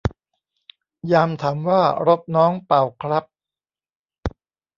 [1.11, 3.25] ยามถามว่า รถน้องป่าวครับ